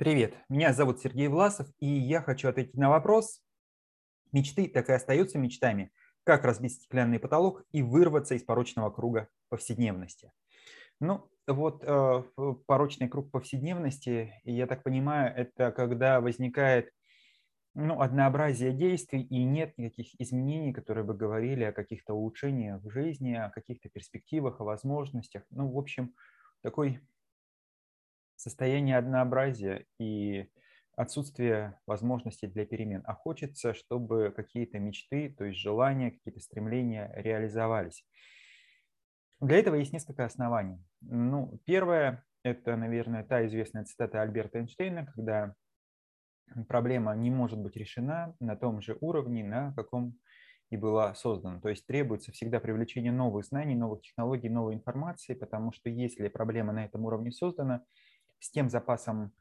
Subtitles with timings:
[0.00, 3.42] Привет, меня зовут Сергей Власов, и я хочу ответить на вопрос.
[4.32, 5.92] Мечты так и остаются мечтами.
[6.24, 10.32] Как разбить стеклянный потолок и вырваться из порочного круга повседневности?
[11.00, 12.22] Ну, вот э,
[12.66, 16.90] порочный круг повседневности, я так понимаю, это когда возникает
[17.74, 23.34] ну, однообразие действий и нет никаких изменений, которые бы говорили о каких-то улучшениях в жизни,
[23.34, 25.42] о каких-то перспективах, о возможностях.
[25.50, 26.14] Ну, в общем,
[26.62, 27.02] такой
[28.40, 30.48] состояние однообразия и
[30.96, 38.04] отсутствие возможностей для перемен, а хочется, чтобы какие-то мечты, то есть желания, какие-то стремления реализовались.
[39.40, 40.82] Для этого есть несколько оснований.
[41.00, 45.54] Ну, первое– это, наверное, та известная цитата Альберта Эйнштейна, когда
[46.68, 50.18] проблема не может быть решена на том же уровне, на каком
[50.70, 51.60] и была создана.
[51.60, 56.72] То есть требуется всегда привлечение новых знаний, новых технологий, новой информации, потому что если проблема
[56.72, 57.82] на этом уровне создана,
[58.40, 59.32] с тем запасом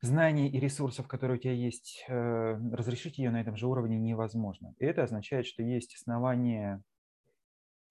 [0.00, 4.74] знаний и ресурсов, которые у тебя есть, э, разрешить ее на этом же уровне невозможно.
[4.78, 6.82] И это означает, что есть основания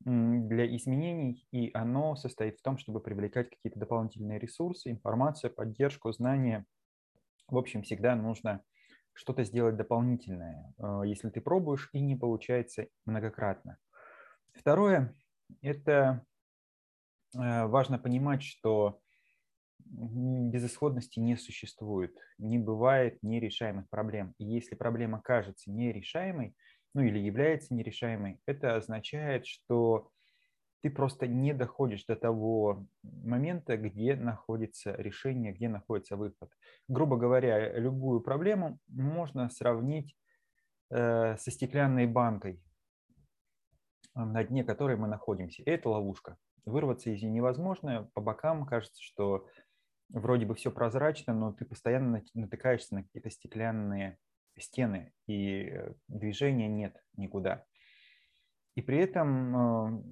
[0.06, 6.66] для изменений, и оно состоит в том, чтобы привлекать какие-то дополнительные ресурсы, информацию, поддержку, знания.
[7.48, 8.62] В общем, всегда нужно
[9.14, 13.78] что-то сделать дополнительное, э, если ты пробуешь и не получается многократно.
[14.54, 15.16] Второе–
[15.62, 16.26] это
[17.36, 19.03] э, важно понимать, что
[19.94, 24.34] безысходности не существует, не бывает нерешаемых проблем.
[24.38, 26.56] И если проблема кажется нерешаемой,
[26.94, 30.10] ну или является нерешаемой, это означает, что
[30.82, 36.52] ты просто не доходишь до того момента, где находится решение, где находится выход.
[36.90, 40.16] Грубо говоря, любую проблему можно сравнить
[40.90, 42.62] э, со стеклянной банкой,
[44.14, 45.64] на дне которой мы находимся.
[45.66, 46.38] это ловушка.
[46.66, 48.10] Вырваться из нее невозможно.
[48.14, 49.48] По бокам кажется, что
[50.14, 54.18] вроде бы все прозрачно, но ты постоянно натыкаешься на какие-то стеклянные
[54.58, 57.66] стены, и э, движения нет никуда.
[58.76, 60.04] И при этом э,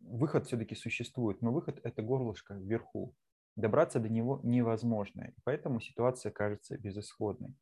[0.00, 3.14] выход все-таки существует, но выход– это горлышко вверху.
[3.56, 7.54] Добраться до него невозможно, и поэтому ситуация кажется безысходной.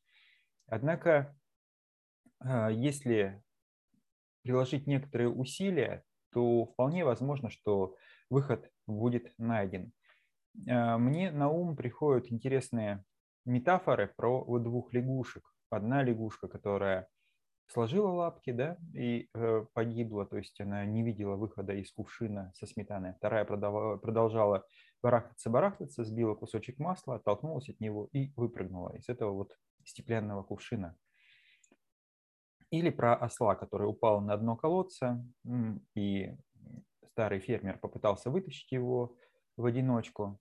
[0.66, 1.36] Однако,
[2.44, 3.42] э, если
[4.42, 7.96] приложить некоторые усилия, то вполне возможно, что
[8.28, 9.92] выход будет найден.
[10.68, 13.04] А, мне на ум приходят интересные
[13.44, 15.44] метафоры про вот двух лягушек.
[15.70, 17.08] Одна лягушка, которая
[17.68, 22.66] сложила лапки, да, и э, погибла, то есть она не видела выхода из кувшина со
[22.66, 23.14] сметаной.
[23.14, 24.66] Вторая продолжала
[25.02, 30.96] барахтаться-барахтаться, сбила кусочек масла, оттолкнулась от него и выпрыгнула из этого вот стеклянного кувшина.
[32.70, 35.24] Или про осла, который упал на дно колодца,
[35.94, 36.36] и
[37.12, 39.16] старый фермер попытался вытащить его,
[39.60, 40.38] в одиночку.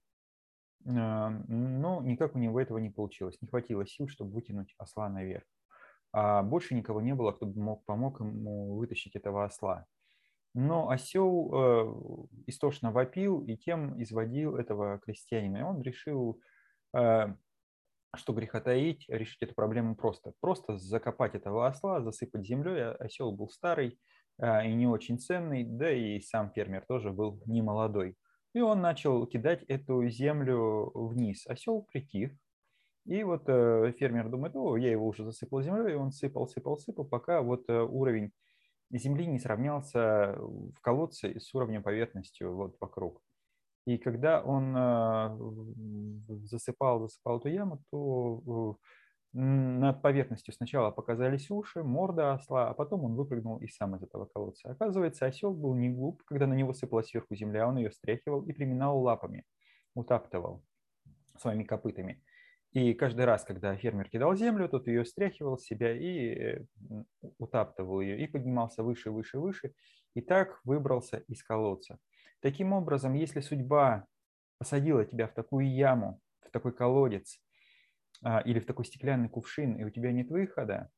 [0.88, 3.38] А, но никак у него этого не получилось.
[3.42, 5.44] Не хватило сил, чтобы вытянуть осла наверх.
[6.12, 9.86] А больше никого не было, кто бы мог, помог ему вытащить этого осла.
[10.56, 11.94] Но осел э,
[12.48, 15.58] истошно вопил и тем изводил этого крестьянина.
[15.58, 16.42] И он решил,
[16.96, 17.28] э,
[18.16, 20.34] что греха таить, решить эту проблему просто.
[20.40, 22.82] Просто закопать этого осла, засыпать землей.
[22.82, 24.00] А осел был старый
[24.42, 28.18] э, и не очень ценный, да и сам фермер тоже был не молодой.
[28.54, 31.46] И он начал кидать эту землю вниз.
[31.48, 32.32] Осел притих.
[33.06, 36.78] И вот э, фермер думает, о, я его уже засыпал землей, и он сыпал, сыпал,
[36.78, 38.32] сыпал, пока вот э, уровень
[38.92, 43.22] земли не сравнялся в колодце с уровнем поверхности вот вокруг.
[43.86, 48.78] И когда он э, засыпал, засыпал эту яму, то
[49.90, 54.26] над поверхностью сначала показались уши, морда осла, а потом он выпрыгнул и сам из этого
[54.26, 54.70] колодца.
[54.70, 58.54] Оказывается, осел был не глуп, когда на него сыпалась сверху земля, он ее стряхивал и
[58.54, 59.46] приминал лапами,
[59.96, 60.64] утаптывал
[61.38, 62.22] своими копытами.
[62.72, 66.66] И каждый раз, когда фермер кидал землю, тот ее стряхивал с себя и э,
[67.40, 69.74] утаптывал ее, и поднимался выше, выше, выше,
[70.14, 71.98] и так выбрался из колодца.
[72.42, 74.06] Таким образом, если судьба
[74.60, 77.40] посадила тебя в такую яму, в такой колодец,
[78.46, 80.90] или в такой стеклянный кувшин, и у тебя нет выхода,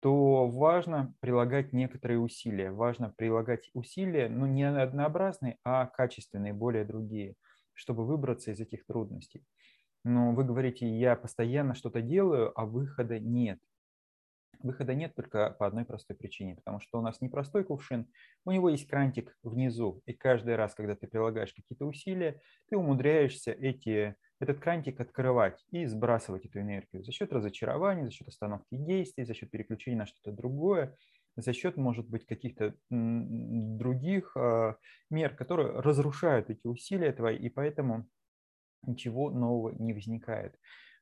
[0.00, 2.70] то важно прилагать некоторые усилия.
[2.70, 7.34] Важно прилагать усилия, но не однообразные, а качественные, более другие,
[7.74, 9.44] чтобы выбраться из этих трудностей.
[10.04, 13.58] Но вы говорите, я постоянно что-то делаю, а выхода нет.
[14.60, 18.08] Выхода нет только по одной простой причине, потому что у нас непростой кувшин,
[18.44, 23.52] у него есть крантик внизу, и каждый раз, когда ты прилагаешь какие-то усилия, ты умудряешься
[23.52, 29.24] эти этот крантик открывать и сбрасывать эту энергию за счет разочарования, за счет остановки действий,
[29.24, 30.96] за счет переключения на что-то другое,
[31.36, 34.76] за счет, может быть, каких-то других а,
[35.10, 38.08] мер, которые разрушают эти усилия твои, и поэтому
[38.82, 40.56] ничего нового не возникает.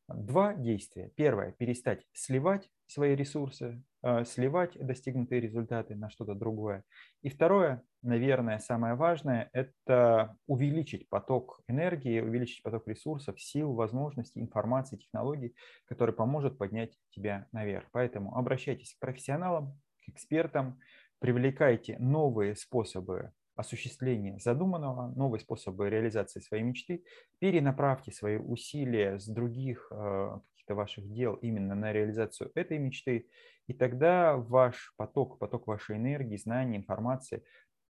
[0.09, 1.11] Два действия.
[1.17, 6.85] Первое– перестать сливать свои ресурсы, э, сливать достигнутые результаты на что-то другое.
[7.23, 14.97] И второе, наверное, самое важное– это увеличить поток энергии, увеличить поток ресурсов, сил, возможностей, информации,
[14.97, 15.57] технологий,
[15.87, 17.89] который поможет поднять тебя наверх.
[17.91, 20.79] Поэтому обращайтесь к профессионалам, к экспертам,
[21.19, 27.05] привлекайте новые способы осуществления задуманного, новые способы реализации своей мечты,
[27.39, 33.29] перенаправьте свои усилия с других э, каких-то ваших дел именно на реализацию этой мечты,
[33.67, 37.43] и тогда ваш поток, поток вашей энергии, знаний, информации,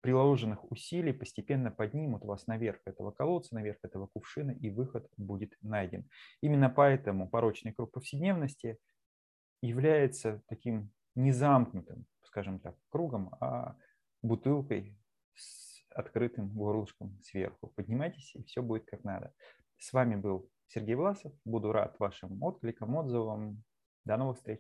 [0.01, 6.09] приложенных усилий постепенно поднимут вас наверх этого колодца, наверх этого кувшина, и выход будет найден.
[6.43, 8.79] Именно поэтому порочный круг повседневности
[9.63, 13.77] является таким незамкнутым, скажем так, кругом, а
[14.23, 14.97] бутылкой,
[15.97, 17.69] открытым горлышком сверху.
[17.75, 19.33] Поднимайтесь, и все будет как надо.
[19.79, 21.33] С вами был Сергей Власов.
[21.45, 23.63] Буду рад вашим откликам, отзывам.
[24.05, 24.55] До новых встреч.